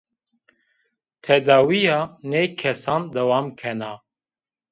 Tedawîya 1.23 1.99
nê 2.31 2.43
kesan 2.59 3.03
dewam 3.13 3.47
kena 3.59 3.93